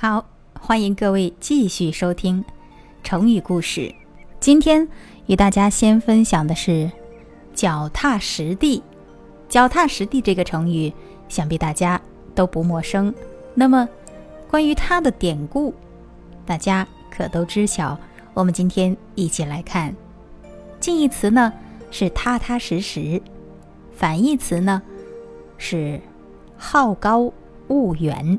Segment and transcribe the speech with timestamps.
[0.00, 0.24] 好，
[0.60, 2.44] 欢迎各位继续收听
[3.02, 3.92] 成语故事。
[4.38, 4.88] 今天
[5.26, 6.88] 与大家先分享的是
[7.52, 8.80] “脚踏实地”。
[9.50, 10.92] 脚踏实地这个成语，
[11.28, 12.00] 想必大家
[12.32, 13.12] 都不陌生。
[13.54, 13.88] 那么，
[14.48, 15.74] 关于它的典故，
[16.46, 17.98] 大家可都知晓。
[18.34, 19.92] 我们今天一起来看。
[20.78, 21.52] 近义词呢
[21.90, 23.20] 是踏踏实实，
[23.90, 24.80] 反义词呢
[25.56, 26.00] 是
[26.56, 27.32] 好高
[27.66, 28.38] 骛远。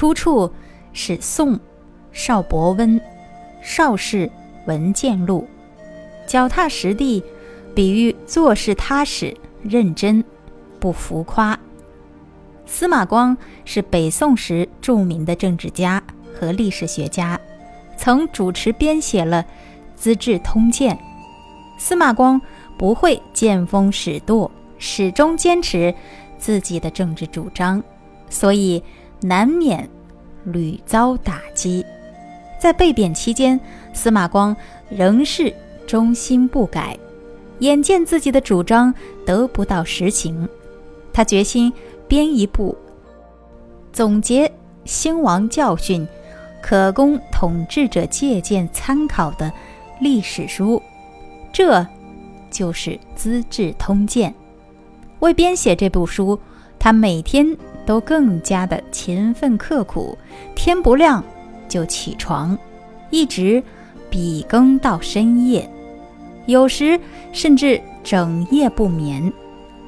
[0.00, 0.50] 出处
[0.94, 1.60] 是宋
[2.10, 2.98] 邵伯温
[3.60, 4.30] 《邵氏
[4.64, 5.46] 文鉴录》，
[6.26, 7.22] 脚踏实地，
[7.74, 10.24] 比喻做事踏实认真，
[10.78, 11.60] 不浮夸。
[12.64, 13.36] 司马光
[13.66, 17.38] 是北宋时著名的政治家和历史学家，
[17.98, 19.42] 曾主持编写了
[19.94, 20.96] 《资治通鉴》。
[21.78, 22.40] 司马光
[22.78, 25.94] 不会见风使舵，始终坚持
[26.38, 27.82] 自己的政治主张，
[28.30, 28.82] 所以。
[29.20, 29.88] 难免
[30.44, 31.84] 屡遭打击，
[32.58, 33.60] 在被贬期间，
[33.92, 34.56] 司马光
[34.88, 35.54] 仍是
[35.86, 36.98] 忠心不改。
[37.58, 38.94] 眼见自己的主张
[39.26, 40.48] 得不到实行，
[41.12, 41.70] 他决心
[42.08, 42.74] 编一部
[43.92, 44.50] 总结
[44.86, 46.08] 兴亡教训、
[46.62, 49.52] 可供统治者借鉴参考的
[50.00, 50.82] 历史书，
[51.52, 51.86] 这
[52.50, 54.30] 就是《资治通鉴》。
[55.18, 56.40] 为编写这部书，
[56.78, 57.54] 他每天。
[57.86, 60.16] 都更加的勤奋刻苦，
[60.54, 61.22] 天不亮
[61.68, 62.56] 就起床，
[63.10, 63.62] 一直
[64.08, 65.68] 笔耕到深夜，
[66.46, 66.98] 有时
[67.32, 69.32] 甚至整夜不眠。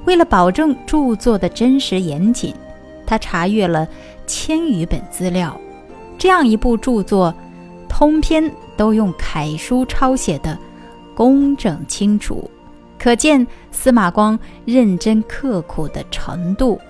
[0.05, 2.55] 为了保证著作的真实严谨，
[3.07, 3.87] 他查阅了
[4.27, 5.57] 千余本资料。
[6.19, 7.33] 这样一部著作，
[7.89, 10.59] 通篇都用楷书抄写的
[11.15, 12.51] 工整清楚，
[12.99, 16.81] 可见司马光认真刻苦的程度。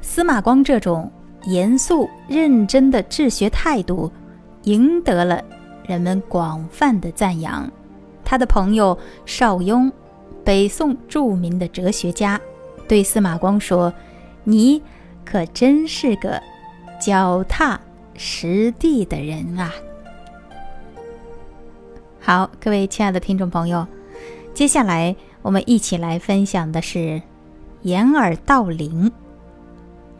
[0.00, 1.10] 司马光这种
[1.44, 4.10] 严肃认真的治学态度，
[4.64, 5.42] 赢得了
[5.86, 7.70] 人们广泛的赞扬。
[8.24, 9.90] 他的朋友邵雍，
[10.44, 12.40] 北宋著名的哲学家，
[12.86, 13.92] 对司马光说
[14.44, 14.82] ：“你
[15.24, 16.40] 可真是个
[17.00, 17.80] 脚踏
[18.14, 19.72] 实地的人啊！”
[22.20, 23.86] 好，各位亲爱的听众朋友，
[24.52, 27.22] 接下来我们一起来分享的是
[27.82, 29.10] 掩耳盗铃。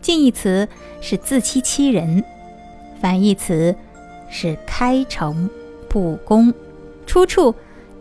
[0.01, 0.69] 近义词
[1.01, 2.23] 是自欺欺人，
[3.01, 3.75] 反义词
[4.31, 5.49] 是开诚
[5.89, 6.53] 布公。
[7.07, 7.55] 出处：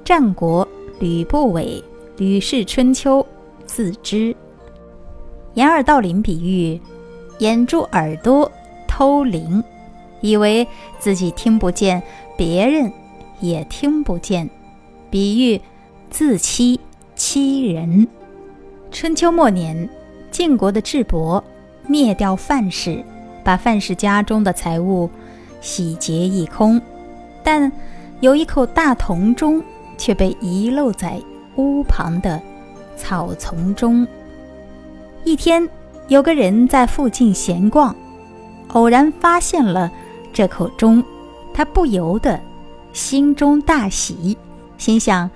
[0.03, 0.68] 战国
[1.00, 1.63] 吕不韦
[2.18, 3.22] 《吕氏春秋·
[3.66, 4.34] 自知》。
[5.53, 6.80] 掩耳盗铃比喻
[7.40, 8.52] 掩住耳朵
[8.88, 9.64] 偷铃，
[10.22, 10.68] 以为
[11.00, 12.02] 自己听不见，
[12.38, 12.91] 别人
[13.40, 14.50] 也听不见，
[15.09, 15.59] 比喻
[16.09, 16.79] 自欺
[17.16, 18.08] 欺人。
[18.91, 19.90] 春秋末年，
[20.31, 21.44] 晋国的智伯。
[21.87, 23.03] 灭掉范氏，
[23.43, 25.09] 把范氏家中的财物
[25.61, 26.81] 洗劫一空，
[27.43, 27.71] 但
[28.19, 29.63] 有一口大铜钟
[29.97, 31.21] 却被遗漏在
[31.55, 32.41] 屋旁的
[32.95, 34.05] 草丛中。
[35.23, 35.67] 一天，
[36.07, 37.95] 有个人在附近闲逛，
[38.69, 39.91] 偶然发现了
[40.33, 41.03] 这口钟，
[41.53, 42.39] 他不由得
[42.93, 44.37] 心中大喜，
[44.77, 45.29] 心想：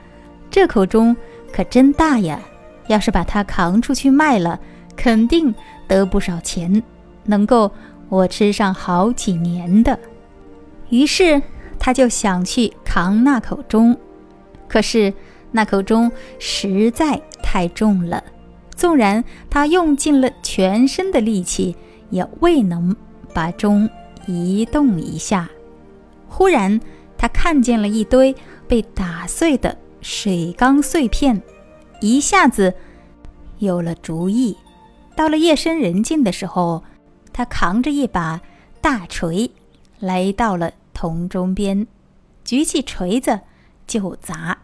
[0.50, 1.16] 这口钟
[1.51, 2.39] 可真大呀！
[2.88, 4.59] 要是把它扛出去卖了，
[4.97, 5.53] 肯定。
[5.91, 6.81] 得不少钱，
[7.25, 7.69] 能够
[8.07, 10.00] 我吃上好几年的。
[10.90, 11.41] 于是
[11.78, 13.97] 他就想去扛那口钟，
[14.69, 15.13] 可是
[15.51, 16.09] 那口钟
[16.40, 18.24] 实在太重了，
[18.74, 21.75] 纵然他用尽了全身的力气，
[22.09, 22.96] 也未能
[23.34, 23.90] 把钟
[24.28, 25.50] 移动一下。
[26.30, 26.80] 忽然，
[27.18, 28.34] 他看见了一堆
[28.66, 31.41] 被打碎的水缸碎片，
[32.00, 32.74] 一下子
[33.59, 34.56] 有了主意。
[35.22, 36.84] 到了夜深人静的时候，
[37.32, 38.42] 他扛着一把
[38.82, 39.52] 大锤，
[40.00, 41.86] 来到了铜钟边，
[42.44, 43.42] 举起锤子
[43.86, 44.58] 就砸。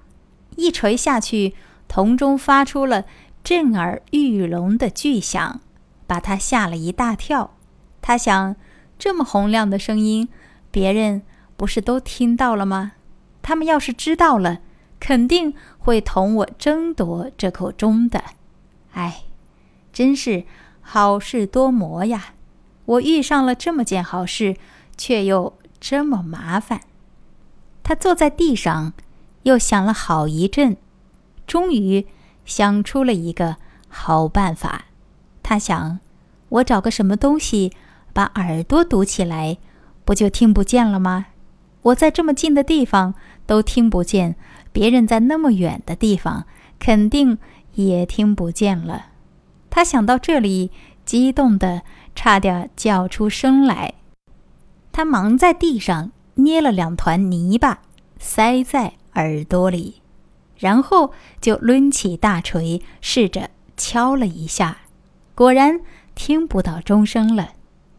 [0.55, 1.53] 一锤下去，
[1.87, 3.05] 铜钟发出了
[3.43, 5.61] 震耳欲聋的巨响，
[6.07, 7.51] 把他吓了一大跳。
[8.01, 8.55] 他想：
[8.97, 10.27] 这么洪亮的声音，
[10.71, 11.21] 别人
[11.55, 12.93] 不是都听到了吗？
[13.43, 14.61] 他们要是知道了，
[14.99, 18.23] 肯定会同我争夺这口钟的。
[18.93, 19.25] 哎。
[19.97, 20.43] 真是
[20.79, 22.35] 好事多磨呀！
[22.85, 24.55] 我遇上了这么件好事，
[24.95, 26.81] 却又这么麻烦。
[27.81, 28.93] 他坐在地上，
[29.41, 30.77] 又想了好一阵，
[31.47, 32.05] 终于
[32.45, 33.55] 想出了一个
[33.89, 34.85] 好办法。
[35.41, 35.97] 他想：
[36.49, 37.73] 我找个什么东西
[38.13, 39.57] 把耳朵堵起来，
[40.05, 41.25] 不就听不见了吗？
[41.81, 43.15] 我在这么近的地方
[43.47, 44.35] 都听不见，
[44.71, 46.45] 别人在那么远的地方
[46.77, 47.39] 肯定
[47.73, 49.07] 也听不见了。
[49.77, 50.71] 他想到这里，
[51.05, 51.83] 激动的
[52.15, 53.93] 差点叫出声来。
[54.91, 57.81] 他忙在地上捏了两团泥巴，
[58.17, 60.01] 塞在耳朵里，
[60.57, 64.79] 然后就抡起大锤，试着敲了一下，
[65.35, 65.79] 果然
[66.15, 67.49] 听不到钟声了。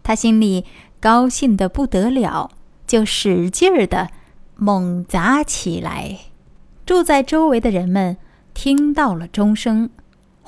[0.03, 0.65] 他心里
[0.99, 2.51] 高兴得不得了，
[2.89, 4.09] 就使劲儿的
[4.57, 6.19] 猛砸起来。
[6.85, 8.17] 住在周围的人们
[8.53, 9.91] 听到了钟声，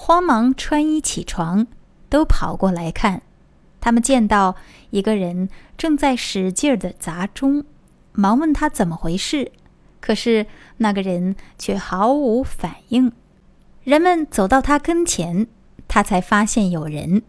[0.03, 1.67] 慌忙穿衣起床，
[2.09, 3.21] 都跑过来看。
[3.83, 4.57] 他们见到
[4.89, 7.65] 一个人正在使劲儿的砸钟，
[8.13, 9.53] 忙问他怎么回事。
[10.01, 10.47] 可是
[10.79, 13.13] 那个人却毫无反应。
[13.85, 15.47] 人们走到他跟前，
[15.87, 17.21] 他才发现有人，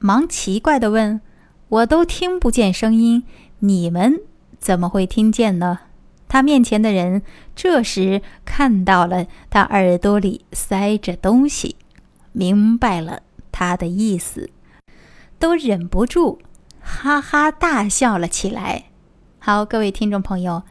[0.00, 1.20] 忙奇怪的问
[1.70, 3.22] ：“我都听不见声音，
[3.60, 4.20] 你们
[4.58, 5.78] 怎么会听见呢？”
[6.26, 7.22] 他面前的人
[7.54, 11.76] 这时看到了他耳朵里塞着东西，
[12.32, 14.50] 明白了他的意思。
[15.38, 16.40] 都忍不住
[16.80, 18.84] 哈哈大笑了起来。
[19.38, 20.62] 好，各位听众朋友，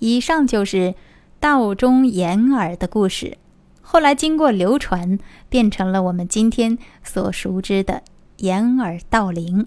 [0.00, 0.94] 以上就是
[1.40, 3.38] 道中掩耳的故事。
[3.80, 5.18] 后来经过流传，
[5.48, 8.02] 变成了我们今天所熟知的
[8.36, 9.66] 掩耳盗铃。